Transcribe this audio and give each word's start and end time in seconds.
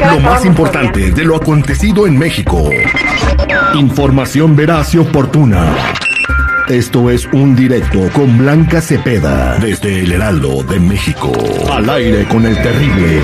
Lo 0.00 0.20
más 0.20 0.44
importante 0.44 1.10
de 1.10 1.24
lo 1.24 1.36
acontecido 1.36 2.06
en 2.06 2.18
México. 2.18 2.68
Información 3.74 4.56
veraz 4.56 4.94
y 4.94 4.98
oportuna. 4.98 5.74
Esto 6.68 7.10
es 7.10 7.26
un 7.32 7.54
directo 7.54 8.08
con 8.12 8.38
Blanca 8.38 8.80
Cepeda 8.80 9.58
desde 9.58 10.00
el 10.00 10.12
Heraldo 10.12 10.62
de 10.62 10.80
México. 10.80 11.32
Al 11.70 11.88
aire 11.90 12.26
con 12.26 12.46
el 12.46 12.56
terrible. 12.62 13.20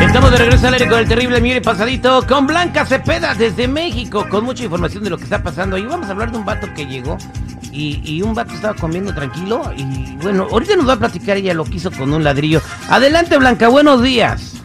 Estamos 0.00 0.30
de 0.30 0.38
regreso 0.38 0.66
al 0.66 0.74
aire 0.74 0.88
con 0.88 0.98
el 0.98 1.08
terrible 1.08 1.40
mire 1.40 1.60
pasadito 1.60 2.26
con 2.26 2.46
Blanca 2.46 2.86
Cepeda 2.86 3.34
desde 3.34 3.68
México 3.68 4.26
con 4.28 4.44
mucha 4.44 4.64
información 4.64 5.04
de 5.04 5.10
lo 5.10 5.18
que 5.18 5.24
está 5.24 5.42
pasando 5.42 5.76
ahí. 5.76 5.84
Vamos 5.84 6.08
a 6.08 6.12
hablar 6.12 6.32
de 6.32 6.38
un 6.38 6.44
vato 6.44 6.72
que 6.74 6.86
llegó 6.86 7.18
y, 7.72 8.22
un 8.22 8.34
vato 8.34 8.54
estaba 8.54 8.74
comiendo 8.74 9.14
tranquilo 9.14 9.62
y 9.76 10.16
bueno, 10.22 10.46
ahorita 10.50 10.76
nos 10.76 10.88
va 10.88 10.94
a 10.94 10.98
platicar 10.98 11.36
ella 11.36 11.54
lo 11.54 11.64
que 11.64 11.76
hizo 11.76 11.90
con 11.90 12.12
un 12.12 12.24
ladrillo. 12.24 12.60
Adelante 12.88 13.36
Blanca, 13.38 13.68
buenos 13.68 14.02
días. 14.02 14.56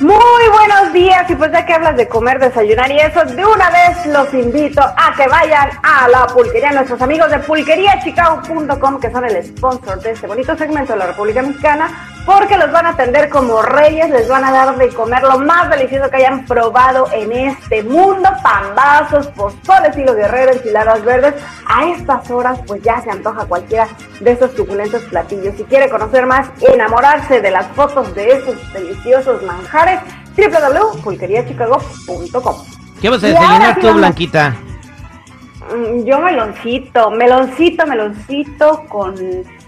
Muy 0.00 0.48
buenos 0.50 0.94
días 0.94 1.30
y 1.30 1.34
pues 1.34 1.52
ya 1.52 1.66
que 1.66 1.74
hablas 1.74 1.94
de 1.94 2.08
comer, 2.08 2.38
desayunar 2.38 2.90
y 2.90 2.98
eso, 2.98 3.22
de 3.22 3.44
una 3.44 3.68
vez 3.68 4.06
los 4.06 4.32
invito 4.32 4.80
a 4.80 5.12
que 5.14 5.28
vayan 5.28 5.68
a 5.82 6.08
la 6.08 6.26
pulquería, 6.26 6.72
nuestros 6.72 7.02
amigos 7.02 7.30
de 7.30 7.38
pulqueriachicago.com 7.40 8.98
que 8.98 9.10
son 9.10 9.26
el 9.26 9.44
sponsor 9.44 10.00
de 10.00 10.12
este 10.12 10.26
bonito 10.26 10.56
segmento 10.56 10.94
de 10.94 11.00
la 11.00 11.06
República 11.08 11.42
Mexicana 11.42 12.09
porque 12.30 12.56
los 12.56 12.70
van 12.70 12.86
a 12.86 12.90
atender 12.90 13.28
como 13.28 13.60
reyes, 13.60 14.08
les 14.08 14.28
van 14.28 14.44
a 14.44 14.52
dar 14.52 14.76
de 14.76 14.88
comer 14.90 15.24
lo 15.24 15.40
más 15.40 15.68
delicioso 15.68 16.08
que 16.08 16.18
hayan 16.18 16.46
probado 16.46 17.08
en 17.12 17.32
este 17.32 17.82
mundo, 17.82 18.28
pambazos, 18.40 19.26
pozoles, 19.28 19.96
hilo 19.96 20.14
guerrero, 20.14 20.52
enchiladas 20.52 21.04
verdes, 21.04 21.34
a 21.66 21.88
estas 21.88 22.30
horas 22.30 22.60
pues 22.68 22.80
ya 22.82 23.00
se 23.00 23.10
antoja 23.10 23.46
cualquiera 23.46 23.88
de 24.20 24.30
esos 24.30 24.52
suculentos 24.52 25.02
platillos. 25.04 25.56
Si 25.56 25.64
quiere 25.64 25.90
conocer 25.90 26.24
más 26.24 26.48
y 26.60 26.66
enamorarse 26.72 27.40
de 27.40 27.50
las 27.50 27.66
fotos 27.68 28.14
de 28.14 28.30
esos 28.30 28.54
deliciosos 28.72 29.42
manjares, 29.42 29.98
www.pulqueriachicago.com. 30.36 32.56
¿Qué 33.00 33.08
vas 33.08 33.24
a 33.24 33.26
desayunar 33.26 33.80
tú, 33.80 33.92
Blanquita? 33.92 34.54
Mm, 35.74 36.04
yo 36.04 36.20
meloncito, 36.20 37.10
meloncito, 37.10 37.88
meloncito 37.88 38.84
con 38.88 39.16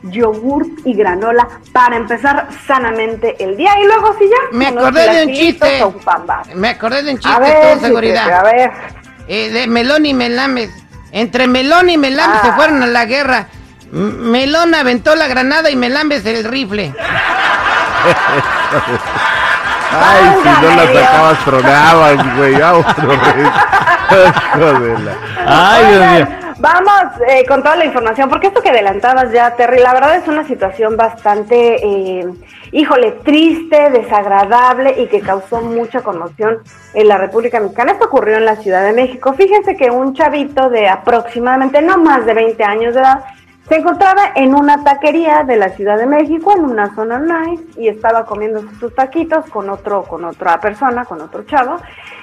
yogurt 0.04 0.68
y 0.84 0.94
granola 0.94 1.48
para 1.72 1.96
empezar 1.96 2.48
sanamente 2.66 3.36
el 3.42 3.56
día. 3.56 3.78
Y 3.80 3.84
luego 3.86 4.14
si 4.18 4.28
ya 4.28 4.36
me 4.52 4.66
acordé 4.68 5.10
de 5.14 5.26
un 5.26 5.32
chiste. 5.32 5.84
me 6.54 6.68
acordé 6.70 7.02
de 7.02 7.12
un 7.12 7.18
chiste 7.18 7.40
ver, 7.40 7.70
con 7.70 7.80
seguridad. 7.80 8.30
a 8.32 8.42
ver. 8.42 8.70
Eh, 9.28 9.50
de 9.50 9.66
Melón 9.68 10.04
y 10.06 10.14
Melames. 10.14 10.70
Entre 11.12 11.46
Melón 11.46 11.88
y 11.90 11.98
Melames 11.98 12.38
Ah. 12.42 12.46
se 12.46 12.52
fueron 12.52 12.82
a 12.82 12.86
la 12.86 13.04
guerra. 13.04 13.46
M- 13.92 14.12
Melón 14.30 14.74
aventó 14.74 15.14
la 15.14 15.28
granada 15.28 15.70
y 15.70 15.76
Melames 15.76 16.24
el 16.26 16.42
rifle. 16.44 16.92
Ay, 19.94 20.24
si 20.42 20.48
no 20.48 20.68
Dios. 20.90 21.04
sacabas 21.06 21.38
tronaban, 21.44 22.36
güey. 22.38 22.54
Vámonos, 22.54 22.96
la- 25.04 25.16
ay 25.46 25.84
Dios 25.86 26.06
mío 26.10 26.26
Vamos 26.62 27.20
eh, 27.26 27.44
con 27.44 27.60
toda 27.60 27.74
la 27.74 27.86
información, 27.86 28.28
porque 28.28 28.46
esto 28.46 28.62
que 28.62 28.68
adelantabas 28.68 29.32
ya, 29.32 29.56
Terry, 29.56 29.80
la 29.80 29.94
verdad 29.94 30.14
es 30.14 30.28
una 30.28 30.46
situación 30.46 30.96
bastante, 30.96 31.84
eh, 31.84 32.24
híjole, 32.70 33.10
triste, 33.24 33.90
desagradable 33.90 34.94
y 35.02 35.08
que 35.08 35.18
causó 35.18 35.60
mucha 35.60 36.02
conmoción 36.02 36.58
en 36.94 37.08
la 37.08 37.18
República 37.18 37.58
Mexicana. 37.58 37.90
Esto 37.90 38.04
ocurrió 38.04 38.36
en 38.36 38.44
la 38.44 38.54
Ciudad 38.54 38.84
de 38.84 38.92
México. 38.92 39.32
Fíjense 39.32 39.76
que 39.76 39.90
un 39.90 40.14
chavito 40.14 40.70
de 40.70 40.88
aproximadamente 40.88 41.82
no 41.82 41.98
más 41.98 42.24
de 42.26 42.34
20 42.34 42.62
años 42.62 42.94
de 42.94 43.00
edad 43.00 43.24
se 43.68 43.78
encontraba 43.78 44.30
en 44.36 44.54
una 44.54 44.84
taquería 44.84 45.42
de 45.42 45.56
la 45.56 45.70
Ciudad 45.70 45.98
de 45.98 46.06
México, 46.06 46.52
en 46.56 46.64
una 46.64 46.94
zona 46.94 47.18
nice, 47.18 47.64
y 47.76 47.88
estaba 47.88 48.24
comiendo 48.24 48.62
sus 48.78 48.94
taquitos 48.94 49.50
con 49.50 49.68
otro, 49.68 50.04
con 50.04 50.24
otra 50.24 50.60
persona, 50.60 51.06
con 51.06 51.22
otro 51.22 51.42
chavo, 51.42 51.78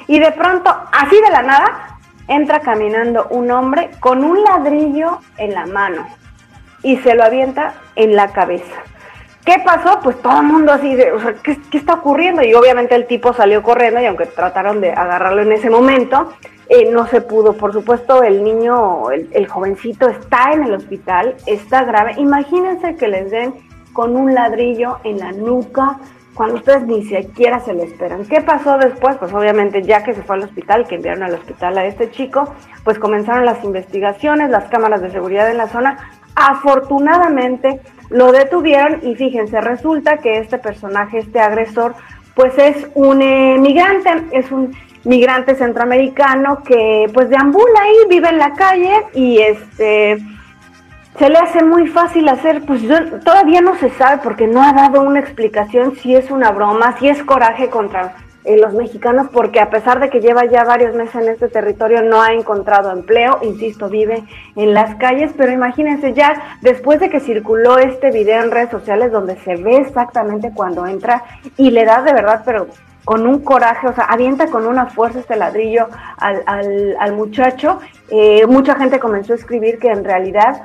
y 0.08 0.18
de 0.18 0.32
pronto, 0.32 0.74
así 0.94 1.20
de 1.20 1.30
la 1.30 1.42
nada, 1.42 1.99
entra 2.30 2.62
caminando 2.62 3.28
un 3.32 3.52
hombre 3.52 3.90
con 4.00 4.24
un 4.24 4.42
ladrillo 4.44 5.20
en 5.38 5.54
la 5.54 5.66
mano 5.66 6.08
y 6.84 6.98
se 6.98 7.16
lo 7.16 7.24
avienta 7.24 7.74
en 7.96 8.16
la 8.16 8.32
cabeza. 8.32 8.84
¿Qué 9.46 9.56
pasó? 9.66 10.00
Pues 10.04 10.22
todo 10.22 10.42
el 10.42 10.48
mundo 10.48 10.72
así 10.72 10.96
de, 10.96 11.12
¿qué, 11.44 11.58
qué 11.72 11.78
está 11.80 11.96
ocurriendo? 11.96 12.44
Y 12.44 12.54
obviamente 12.54 12.96
el 12.96 13.08
tipo 13.08 13.34
salió 13.34 13.64
corriendo 13.64 14.00
y 14.00 14.06
aunque 14.06 14.28
trataron 14.28 14.80
de 14.80 14.92
agarrarlo 14.92 15.42
en 15.42 15.52
ese 15.52 15.70
momento, 15.70 16.34
eh, 16.70 16.92
no 16.92 17.08
se 17.08 17.22
pudo. 17.22 17.54
Por 17.54 17.74
supuesto, 17.74 18.22
el 18.22 18.44
niño, 18.44 19.10
el 19.10 19.48
jovencito 19.48 20.08
está 20.08 20.52
en 20.54 20.64
el 20.64 20.74
hospital, 20.76 21.36
está 21.48 21.84
grave. 21.84 22.14
Imagínense 22.18 22.96
que 22.96 23.08
les 23.08 23.32
den 23.32 23.56
con 23.92 24.16
un 24.16 24.36
ladrillo 24.36 25.00
en 25.04 25.18
la 25.18 25.32
nuca, 25.32 25.98
cuando 26.40 26.56
ustedes 26.56 26.84
ni 26.84 27.04
siquiera 27.04 27.60
se 27.60 27.74
lo 27.74 27.84
esperan. 27.84 28.24
¿Qué 28.24 28.40
pasó 28.40 28.78
después? 28.78 29.18
Pues 29.18 29.34
obviamente 29.34 29.82
ya 29.82 30.06
que 30.06 30.14
se 30.14 30.24
fue 30.24 30.38
al 30.38 30.44
hospital, 30.44 30.88
que 30.88 30.96
enviaron 30.96 31.24
al 31.24 31.34
hospital 31.34 31.78
a 31.78 31.86
este 31.86 32.12
chico, 32.12 32.56
pues 32.86 32.98
comenzaron 32.98 33.46
las 33.46 33.62
investigaciones, 33.66 34.50
las 34.50 34.70
cámaras 34.70 35.02
de 35.02 35.12
seguridad 35.12 35.52
en 35.52 35.58
la 35.58 35.68
zona. 35.68 35.98
Afortunadamente 36.36 37.82
lo 38.10 38.32
detuvieron 38.32 39.02
y 39.02 39.16
fíjense, 39.16 39.60
resulta 39.60 40.20
que 40.20 40.38
este 40.38 40.60
personaje, 40.60 41.18
este 41.18 41.42
agresor, 41.42 41.96
pues 42.36 42.58
es 42.58 42.88
un 42.96 43.18
migrante, 43.62 44.10
es 44.32 44.50
un 44.50 44.74
migrante 45.04 45.56
centroamericano 45.56 46.64
que 46.64 47.12
pues 47.14 47.30
deambula 47.30 47.82
ahí, 47.82 47.96
vive 48.08 48.30
en 48.30 48.38
la 48.38 48.54
calle 48.54 48.94
y 49.14 49.40
este 49.40 50.20
se 51.20 51.30
le 51.30 51.38
hace 51.38 51.64
muy 51.64 51.88
fácil 51.88 52.28
hacer, 52.30 52.64
pues 52.66 52.82
yo- 52.82 53.20
todavía 53.24 53.60
no 53.62 53.76
se 53.76 53.90
sabe 53.92 54.22
porque 54.24 54.48
no 54.48 54.64
ha 54.64 54.72
dado 54.74 55.02
una 55.02 55.20
explicación 55.20 55.96
si 55.98 56.16
es 56.16 56.32
una 56.32 56.52
broma, 56.52 56.96
si 56.98 57.10
es 57.10 57.22
coraje 57.24 57.70
contra 57.70 58.16
eh, 58.46 58.58
los 58.58 58.74
mexicanos, 58.74 59.28
porque 59.34 59.60
a 59.60 59.70
pesar 59.70 60.00
de 60.00 60.10
que 60.10 60.22
lleva 60.22 60.46
ya 60.46 60.64
varios 60.64 60.96
meses 60.96 61.16
en 61.16 61.28
este 61.28 61.50
territorio, 61.50 62.02
no 62.04 62.22
ha 62.22 62.32
encontrado 62.32 62.90
empleo, 62.90 63.40
insisto, 63.42 63.90
vive 63.90 64.24
en 64.56 64.74
las 64.74 64.96
calles, 64.96 65.32
pero 65.38 65.52
imagínense 65.52 66.14
ya, 66.14 66.58
después 66.62 67.02
de 67.02 67.10
que 67.10 67.20
circuló 67.20 67.78
este 67.80 68.12
video 68.12 68.42
en 68.42 68.50
redes 68.50 68.70
sociales 68.70 69.12
donde 69.12 69.36
se 69.42 69.58
ve 69.58 69.76
exactamente 69.78 70.52
cuando 70.56 70.88
entra 70.88 71.22
y 71.58 71.70
le 71.72 71.84
da 71.84 72.02
de 72.02 72.14
verdad, 72.14 72.44
pero 72.46 72.68
con 73.04 73.28
un 73.28 73.40
coraje, 73.44 73.88
o 73.90 73.94
sea, 73.94 74.06
avienta 74.06 74.48
con 74.48 74.66
una 74.66 74.86
fuerza 74.86 75.20
este 75.20 75.36
ladrillo 75.36 75.90
al, 76.18 76.42
al, 76.46 76.96
al 76.98 77.14
muchacho, 77.14 77.80
eh, 78.10 78.46
mucha 78.48 78.76
gente 78.76 79.00
comenzó 79.00 79.34
a 79.34 79.36
escribir 79.36 79.80
que 79.80 79.90
en 79.90 80.06
realidad 80.06 80.62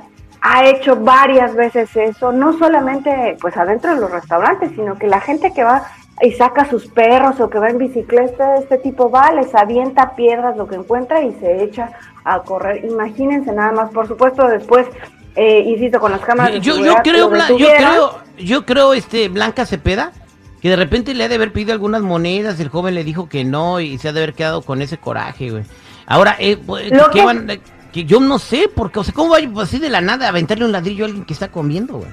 ha 0.46 0.66
hecho 0.66 0.94
varias 0.96 1.54
veces 1.54 1.88
eso, 1.96 2.30
no 2.30 2.52
solamente 2.58 3.36
pues 3.40 3.56
adentro 3.56 3.94
de 3.94 4.00
los 4.02 4.10
restaurantes, 4.10 4.72
sino 4.76 4.98
que 4.98 5.06
la 5.06 5.20
gente 5.20 5.52
que 5.54 5.64
va 5.64 5.84
y 6.20 6.32
saca 6.32 6.68
sus 6.68 6.86
perros 6.86 7.40
o 7.40 7.48
que 7.48 7.58
va 7.58 7.70
en 7.70 7.78
bicicleta, 7.78 8.56
este 8.56 8.76
tipo 8.78 9.10
va, 9.10 9.32
les 9.32 9.54
avienta 9.54 10.14
piedras, 10.14 10.54
lo 10.56 10.68
que 10.68 10.74
encuentra 10.76 11.22
y 11.22 11.32
se 11.40 11.62
echa 11.64 11.90
a 12.24 12.40
correr. 12.40 12.84
Imagínense 12.84 13.52
nada 13.52 13.72
más, 13.72 13.90
por 13.90 14.06
supuesto 14.06 14.46
después, 14.46 14.86
eh, 15.34 15.60
insisto, 15.66 15.98
con 15.98 16.12
las 16.12 16.20
cámaras 16.20 16.52
de 16.52 16.60
yo, 16.60 16.76
yo 16.78 16.94
creo 17.02 17.30
Bla- 17.30 17.48
yo 17.48 17.66
creo 17.78 18.18
yo 18.38 18.66
creo 18.66 18.92
este 18.94 19.28
Blanca 19.30 19.64
Cepeda 19.64 20.12
que 20.60 20.68
de 20.68 20.76
repente 20.76 21.14
le 21.14 21.24
ha 21.24 21.28
de 21.28 21.36
haber 21.36 21.52
pedido 21.52 21.72
algunas 21.72 22.02
monedas 22.02 22.60
el 22.60 22.68
joven 22.68 22.94
le 22.94 23.02
dijo 23.02 23.28
que 23.30 23.44
no 23.44 23.80
y 23.80 23.96
se 23.98 24.08
ha 24.08 24.12
de 24.12 24.20
haber 24.22 24.34
quedado 24.34 24.60
con 24.62 24.82
ese 24.82 24.98
coraje 24.98 25.50
güey 25.50 25.64
ahora 26.06 26.36
eh, 26.38 26.56
¿qué 26.56 27.02
que- 27.12 27.24
van- 27.24 27.46
que 27.94 28.04
yo 28.04 28.18
no 28.18 28.40
sé 28.40 28.68
porque 28.74 28.98
o 28.98 29.04
sea 29.04 29.14
cómo 29.14 29.30
va 29.30 29.62
así 29.62 29.78
de 29.78 29.88
la 29.88 30.00
nada 30.00 30.26
a 30.26 30.30
aventarle 30.30 30.64
un 30.64 30.72
ladrillo 30.72 31.04
a 31.04 31.06
alguien 31.06 31.24
que 31.24 31.32
está 31.32 31.52
comiendo 31.52 31.98
güey 31.98 32.10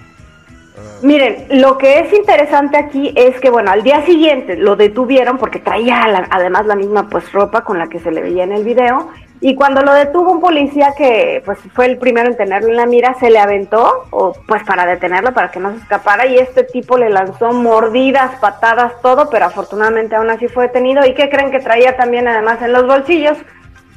Miren, 1.01 1.47
lo 1.49 1.77
que 1.77 1.99
es 1.99 2.13
interesante 2.13 2.77
aquí 2.77 3.11
es 3.15 3.39
que, 3.39 3.49
bueno, 3.49 3.71
al 3.71 3.83
día 3.83 4.05
siguiente 4.05 4.55
lo 4.55 4.75
detuvieron 4.75 5.37
porque 5.37 5.59
traía 5.59 6.03
además 6.29 6.65
la 6.65 6.75
misma 6.75 7.09
pues 7.09 7.31
ropa 7.31 7.63
con 7.63 7.79
la 7.79 7.87
que 7.87 7.99
se 7.99 8.11
le 8.11 8.21
veía 8.21 8.43
en 8.43 8.51
el 8.51 8.63
video 8.63 9.09
y 9.41 9.55
cuando 9.55 9.81
lo 9.81 9.93
detuvo 9.93 10.31
un 10.31 10.39
policía 10.39 10.93
que 10.95 11.41
pues 11.43 11.57
fue 11.73 11.87
el 11.87 11.97
primero 11.97 12.29
en 12.29 12.37
tenerlo 12.37 12.69
en 12.69 12.77
la 12.77 12.85
mira, 12.85 13.15
se 13.19 13.31
le 13.31 13.39
aventó 13.39 14.05
o 14.11 14.33
pues 14.47 14.63
para 14.63 14.85
detenerlo, 14.85 15.33
para 15.33 15.49
que 15.49 15.59
no 15.59 15.71
se 15.71 15.77
escapara 15.77 16.27
y 16.27 16.37
este 16.37 16.63
tipo 16.63 16.97
le 16.97 17.09
lanzó 17.09 17.51
mordidas, 17.51 18.39
patadas, 18.39 18.93
todo, 19.01 19.29
pero 19.31 19.45
afortunadamente 19.45 20.15
aún 20.15 20.29
así 20.29 20.47
fue 20.47 20.67
detenido. 20.67 21.03
Y 21.07 21.15
¿qué 21.15 21.29
creen 21.29 21.49
que 21.49 21.59
traía 21.59 21.97
también 21.97 22.27
además 22.27 22.61
en 22.61 22.73
los 22.73 22.85
bolsillos? 22.85 23.37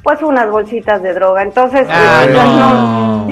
Pues 0.05 0.21
unas 0.21 0.51
bolsitas 0.51 1.01
de 1.01 1.15
droga, 1.15 1.41
entonces 1.41 1.87
Ah, 1.89 2.25
no. 2.29 3.27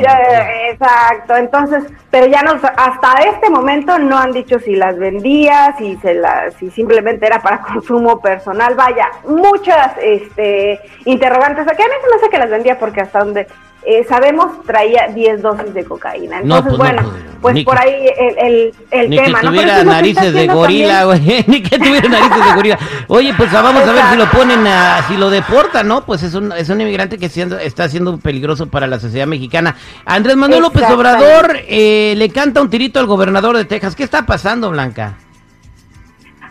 Exacto, 0.71 1.35
entonces, 1.37 1.83
pero 2.09 2.25
ya 2.25 2.41
no, 2.41 2.53
hasta 2.53 3.13
este 3.29 3.51
momento 3.51 3.99
no 3.99 4.17
han 4.17 4.31
dicho 4.31 4.57
si 4.57 4.75
las 4.75 4.97
vendía, 4.97 5.75
si 5.77 5.95
se 5.97 6.15
las, 6.15 6.55
si 6.55 6.71
simplemente 6.71 7.27
era 7.27 7.43
para 7.43 7.61
consumo 7.73 8.19
personal, 8.19 8.73
vaya, 8.73 9.07
muchas 9.23 9.91
este 10.01 10.79
interrogantes, 11.05 11.67
aquí 11.67 11.83
a 11.83 11.85
mí 11.85 11.93
se 12.01 12.09
me 12.09 12.15
hace 12.15 12.29
que 12.31 12.39
las 12.39 12.49
vendía 12.49 12.79
porque 12.79 13.01
hasta 13.01 13.19
donde 13.19 13.45
eh, 13.85 14.05
sabemos 14.07 14.63
traía 14.65 15.07
10 15.13 15.41
dosis 15.41 15.73
de 15.73 15.83
cocaína, 15.85 16.41
No, 16.41 16.57
entonces 16.57 16.77
pues 16.77 16.93
no, 16.93 17.01
bueno, 17.01 17.13
pues, 17.41 17.53
pues, 17.53 17.65
por 17.65 17.75
que- 17.75 17.81
ahí 17.83 18.07
el, 18.17 18.37
el, 18.37 18.73
el 18.91 19.09
Ni 19.09 19.17
tema, 19.17 19.39
que 19.41 19.47
tuviera 19.47 19.83
narices 19.83 20.33
de 20.33 20.47
gorila, 20.47 21.03
güey. 21.05 21.43
Ni 21.47 21.61
que 21.61 21.77
tuviera 21.77 22.07
narices 22.09 22.45
de 22.45 22.53
gorila. 22.55 22.79
Oye, 23.07 23.33
pues 23.35 23.51
vamos 23.51 23.83
a 23.83 23.91
ver 23.91 24.03
si 24.11 24.17
lo 24.17 24.25
ponen 24.31 24.65
a, 24.67 25.05
si 25.07 25.17
lo 25.17 25.29
deportan, 25.29 25.87
¿no? 25.87 26.05
Pues 26.05 26.23
es 26.23 26.33
un, 26.33 26.51
es 26.53 26.69
un 26.69 26.79
inmigrante 26.81 27.17
que 27.17 27.27
siendo- 27.29 27.57
está 27.59 27.89
siendo 27.89 28.17
peligroso 28.17 28.67
para 28.67 28.87
la 28.87 28.99
sociedad 28.99 29.27
mexicana. 29.27 29.75
Andrés 30.05 30.35
Manuel 30.37 30.61
López. 30.61 30.83
Obrador 30.89 31.57
eh, 31.67 32.13
le 32.17 32.29
canta 32.29 32.61
un 32.61 32.69
tirito 32.69 32.99
al 32.99 33.05
gobernador 33.07 33.57
de 33.57 33.65
Texas. 33.65 33.95
¿Qué 33.95 34.03
está 34.03 34.25
pasando, 34.25 34.69
Blanca? 34.69 35.15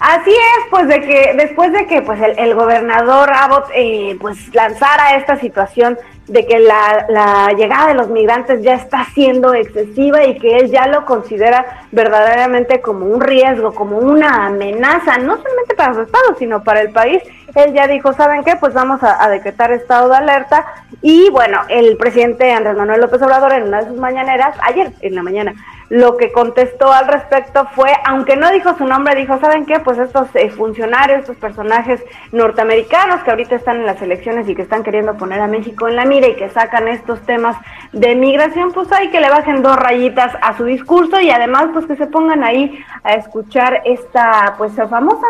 Así 0.00 0.30
es, 0.30 0.64
pues 0.70 0.88
de 0.88 1.00
que 1.00 1.32
después 1.36 1.72
de 1.72 1.86
que 1.86 2.02
pues 2.02 2.20
el, 2.20 2.36
el 2.36 2.54
gobernador 2.56 3.30
Abbott 3.32 3.66
eh, 3.72 4.16
pues 4.20 4.52
lanzara 4.52 5.14
esta 5.16 5.38
situación 5.38 5.96
de 6.28 6.46
que 6.46 6.60
la, 6.60 7.06
la, 7.08 7.52
llegada 7.52 7.88
de 7.88 7.94
los 7.94 8.08
migrantes 8.08 8.62
ya 8.62 8.74
está 8.74 9.04
siendo 9.12 9.54
excesiva 9.54 10.24
y 10.24 10.38
que 10.38 10.56
él 10.58 10.70
ya 10.70 10.86
lo 10.86 11.04
considera 11.04 11.86
verdaderamente 11.90 12.80
como 12.80 13.06
un 13.06 13.20
riesgo, 13.20 13.74
como 13.74 13.98
una 13.98 14.46
amenaza, 14.46 15.18
no 15.18 15.36
solamente 15.36 15.74
para 15.76 15.94
su 15.94 16.02
estado, 16.02 16.36
sino 16.38 16.62
para 16.62 16.80
el 16.80 16.92
país. 16.92 17.22
Él 17.54 17.72
ya 17.74 17.86
dijo, 17.86 18.12
¿saben 18.12 18.44
qué? 18.44 18.56
Pues 18.56 18.72
vamos 18.72 19.02
a, 19.02 19.22
a 19.22 19.28
decretar 19.28 19.72
estado 19.72 20.08
de 20.08 20.16
alerta. 20.16 20.64
Y 21.02 21.28
bueno, 21.30 21.60
el 21.68 21.96
presidente 21.96 22.52
Andrés 22.52 22.76
Manuel 22.76 23.00
López 23.00 23.20
Obrador 23.22 23.52
en 23.52 23.64
una 23.64 23.82
de 23.82 23.88
sus 23.88 23.98
mañaneras, 23.98 24.56
ayer 24.62 24.92
en 25.00 25.14
la 25.14 25.22
mañana, 25.22 25.54
lo 25.92 26.16
que 26.16 26.32
contestó 26.32 26.90
al 26.90 27.06
respecto 27.06 27.66
fue, 27.74 27.92
aunque 28.06 28.34
no 28.34 28.50
dijo 28.50 28.74
su 28.78 28.86
nombre, 28.86 29.14
dijo, 29.14 29.38
¿saben 29.38 29.66
qué? 29.66 29.78
Pues 29.78 29.98
estos 29.98 30.26
eh, 30.32 30.48
funcionarios, 30.48 31.20
estos 31.20 31.36
personajes 31.36 32.02
norteamericanos 32.32 33.22
que 33.22 33.30
ahorita 33.30 33.56
están 33.56 33.76
en 33.76 33.84
las 33.84 34.00
elecciones 34.00 34.48
y 34.48 34.54
que 34.54 34.62
están 34.62 34.84
queriendo 34.84 35.18
poner 35.18 35.40
a 35.40 35.48
México 35.48 35.88
en 35.88 35.96
la 35.96 36.06
mira 36.06 36.28
y 36.28 36.36
que 36.36 36.48
sacan 36.48 36.88
estos 36.88 37.20
temas 37.26 37.58
de 37.92 38.14
migración, 38.14 38.72
pues 38.72 38.90
hay 38.90 39.10
que 39.10 39.20
le 39.20 39.28
bajen 39.28 39.62
dos 39.62 39.76
rayitas 39.76 40.34
a 40.40 40.56
su 40.56 40.64
discurso 40.64 41.20
y 41.20 41.28
además 41.28 41.66
pues 41.74 41.84
que 41.84 41.96
se 41.96 42.06
pongan 42.06 42.42
ahí 42.42 42.82
a 43.04 43.12
escuchar 43.12 43.82
esta 43.84 44.54
pues 44.56 44.72
famosa 44.72 45.26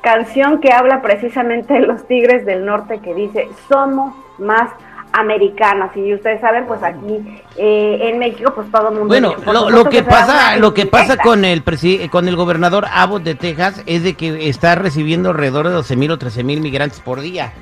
canción 0.00 0.60
que 0.60 0.72
habla 0.72 1.02
precisamente 1.02 1.74
de 1.74 1.80
los 1.80 2.06
Tigres 2.06 2.46
del 2.46 2.64
Norte 2.64 3.00
que 3.00 3.14
dice, 3.14 3.48
somos 3.68 4.14
más 4.38 4.70
americanas. 5.14 5.96
Y 5.96 6.12
ustedes 6.14 6.40
saben 6.40 6.66
pues 6.66 6.82
aquí 6.82 7.18
eh, 7.56 7.98
en 8.02 8.18
México 8.18 8.52
pues 8.54 8.70
todo 8.70 8.88
el 8.88 8.94
mundo 8.98 9.06
bueno 9.08 9.34
lo, 9.46 9.70
lo, 9.70 9.84
que 9.88 10.02
pasa 10.02 10.56
lo 10.56 10.74
que 10.74 10.86
pasa 10.86 11.16
con 11.16 11.44
el 11.44 11.62
con 12.10 12.28
el 12.28 12.36
gobernador 12.36 12.86
Abbott 12.92 13.22
de 13.22 13.34
Texas 13.34 13.82
es 13.86 14.02
de 14.02 14.14
que 14.14 14.48
está 14.48 14.74
recibiendo 14.74 15.30
alrededor 15.30 15.68
de 15.68 15.74
12 15.74 15.96
mil 15.96 16.10
o 16.10 16.18
13 16.18 16.42
mil 16.44 16.60
migrantes 16.60 17.00
por 17.00 17.20
día. 17.20 17.52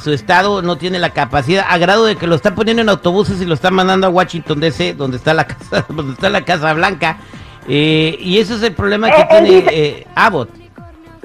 Su 0.00 0.12
estado 0.12 0.62
no 0.62 0.76
tiene 0.76 1.00
la 1.00 1.10
capacidad 1.10 1.66
a 1.68 1.76
grado 1.76 2.04
de 2.06 2.14
que 2.14 2.28
lo 2.28 2.36
está 2.36 2.54
poniendo 2.54 2.82
en 2.82 2.88
autobuses 2.88 3.42
y 3.42 3.46
lo 3.46 3.54
está 3.54 3.72
mandando 3.72 4.06
a 4.06 4.10
Washington 4.10 4.60
DC 4.60 4.94
donde 4.94 5.16
está 5.16 5.34
la 5.34 5.44
casa 5.48 5.84
donde 5.88 6.12
está 6.12 6.30
la 6.30 6.44
Casa 6.44 6.72
Blanca. 6.72 7.18
Eh, 7.68 8.16
y 8.20 8.38
ese 8.38 8.54
es 8.54 8.62
el 8.62 8.74
problema 8.74 9.10
que 9.10 9.20
Eh, 9.22 9.26
tiene 9.28 9.48
él 9.48 9.54
dice- 9.64 9.86
eh, 9.98 10.06
Abbott. 10.14 10.50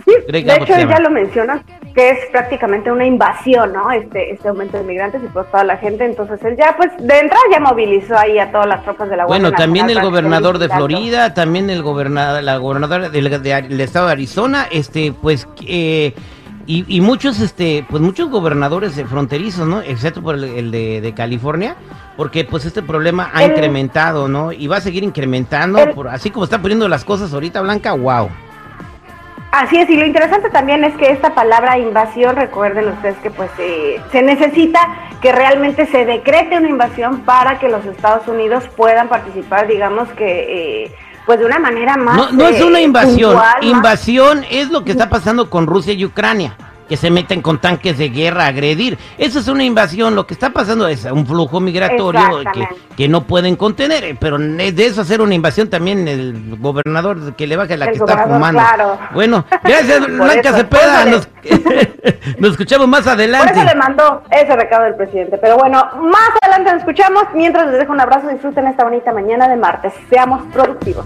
Sí, 0.06 0.14
de 0.32 0.40
hecho 0.40 0.66
ya 0.66 1.00
lo 1.00 1.10
menciona, 1.10 1.62
que 1.98 2.12
es 2.12 2.20
prácticamente 2.32 2.92
una 2.92 3.06
invasión, 3.08 3.74
¿no? 3.74 3.90
Este, 3.90 4.32
este 4.32 4.50
aumento 4.50 4.78
de 4.78 4.84
migrantes 4.84 5.20
y 5.24 5.28
pues 5.30 5.50
toda 5.50 5.64
la 5.64 5.78
gente, 5.78 6.06
entonces 6.06 6.40
él 6.46 6.56
ya 6.56 6.76
pues 6.78 6.92
de 7.00 7.20
entrada 7.22 7.42
ya 7.52 7.60
movilizó 7.60 8.16
ahí 8.16 8.38
a 8.38 8.52
todas 8.52 8.68
las 8.68 8.84
tropas 8.84 9.10
de 9.10 9.18
la 9.18 9.26
Bueno, 9.26 9.52
también 9.52 9.90
el 9.90 10.00
gobernador 10.00 10.60
de. 10.60 10.70
Florida, 10.70 11.34
también 11.34 11.72
el 11.72 11.82
gobernador, 11.82 12.44
la 12.44 12.58
gobernadora 12.58 13.10
del, 13.10 13.32
de- 13.32 13.40
del 13.64 13.82
estado 13.82 14.06
de 14.06 14.12
Arizona, 14.12 14.68
este, 14.70 15.12
pues, 15.12 15.48
eh, 15.66 16.14
y, 16.68 16.86
y 16.88 17.02
muchos, 17.02 17.40
este, 17.40 17.84
pues 17.90 18.00
muchos 18.04 18.30
gobernadores 18.30 18.96
eh, 19.00 19.06
fronterizos, 19.06 19.68
¿no? 19.68 19.82
Excepto 19.82 20.22
por 20.22 20.36
el, 20.36 20.44
el 20.44 20.70
de, 20.70 21.02
de 21.02 21.14
California, 21.16 21.78
porque 22.16 22.44
pues 22.44 22.64
este 22.66 22.84
problema 22.84 23.32
ha 23.34 23.44
El- 23.44 23.54
incrementado, 23.54 24.28
¿no? 24.28 24.52
Y 24.52 24.68
va 24.68 24.78
a 24.78 24.82
seguir 24.82 25.04
incrementando, 25.04 25.80
El- 25.80 25.96
por, 25.96 26.10
así 26.10 26.30
como 26.30 26.44
está 26.44 26.62
poniendo 26.62 26.88
las 26.88 27.04
cosas 27.04 27.34
ahorita, 27.34 27.60
Blanca, 27.62 27.94
wow. 27.94 28.30
Así 29.52 29.78
es, 29.78 29.90
y 29.90 29.96
lo 29.96 30.06
interesante 30.06 30.50
también 30.50 30.84
es 30.84 30.96
que 30.98 31.10
esta 31.10 31.34
palabra 31.34 31.78
invasión, 31.78 32.36
recuerden 32.36 32.90
ustedes 32.90 33.16
que 33.20 33.32
pues 33.32 33.50
eh, 33.60 34.00
se 34.12 34.22
necesita 34.22 34.80
que 35.22 35.32
realmente 35.32 35.86
se 35.88 36.06
decrete 36.06 36.58
una 36.58 36.70
invasión 36.70 37.22
para 37.22 37.58
que 37.58 37.70
los 37.70 37.86
Estados 37.86 38.28
Unidos 38.28 38.66
puedan 38.76 39.08
participar, 39.08 39.68
digamos 39.68 40.10
que 40.10 40.84
eh, 40.86 40.96
pues 41.26 41.40
de 41.40 41.46
una 41.46 41.60
manera 41.60 41.96
más... 41.98 42.18
No, 42.18 42.32
no 42.34 42.48
es 42.48 42.60
eh, 42.60 42.64
una 42.66 42.82
invasión. 42.82 43.32
puntual, 43.32 43.56
más- 43.62 43.64
Invasión 43.64 44.46
es 44.52 44.70
lo 44.70 44.84
que 44.84 44.92
está 44.92 45.10
pasando 45.10 45.50
con 45.50 45.66
Rusia 45.66 45.94
y 45.94 46.04
Ucrania. 46.06 46.56
Que 46.88 46.96
se 46.98 47.12
meten 47.12 47.42
con 47.42 47.60
tanques 47.60 47.98
de 47.98 48.10
guerra 48.10 48.46
a 48.46 48.48
agredir. 48.48 48.98
Eso 49.18 49.40
es 49.40 49.48
una 49.48 49.64
invasión. 49.64 50.16
Lo 50.16 50.26
que 50.26 50.34
está 50.34 50.52
pasando 50.52 50.88
es 50.88 51.04
un 51.06 51.26
flujo 51.28 51.60
migratorio 51.60 52.44
que, 52.54 52.68
que 52.96 53.08
no 53.08 53.24
pueden 53.26 53.56
contener. 53.56 54.04
eh, 54.06 54.18
Pero 54.20 54.38
es 54.38 54.76
de 54.76 54.86
eso 54.86 55.02
hacer 55.02 55.22
una 55.22 55.36
invasión 55.36 55.70
también 55.70 56.08
el 56.08 56.56
gobernador 56.60 57.34
que 57.36 57.46
le 57.48 57.58
baje 57.58 57.76
la 57.78 57.86
El 57.86 57.92
que 57.92 57.98
está 58.00 58.24
fumando. 58.26 58.60
claro. 58.62 58.98
Bueno, 59.14 59.46
gracias 59.64 60.00
Por 60.08 60.12
Blanca 60.12 60.54
Cepeda. 60.54 61.04
por 61.04 61.12
Nos, 61.12 61.30
nos 62.40 62.52
escuchamos 62.52 62.88
más 62.88 63.02
Por 63.04 63.12
adelante. 63.14 63.54
eso 63.54 63.64
le 63.64 63.76
mandó 63.76 64.24
ese 64.32 64.56
recado 64.56 64.86
del 64.86 64.96
presidente. 64.96 65.38
Pero 65.38 65.58
bueno, 65.58 65.84
más 66.02 66.30
adelante 66.42 66.72
nos 66.72 66.80
escuchamos. 66.82 67.24
Mientras 67.34 67.68
les 67.68 67.80
dejo 67.80 67.92
un 67.92 68.00
abrazo, 68.00 68.30
disfruten 68.30 68.66
esta 68.68 68.84
bonita 68.86 69.12
mañana 69.12 69.48
de 69.50 69.58
martes. 69.58 69.94
Seamos 70.10 70.42
productivos. 70.54 71.06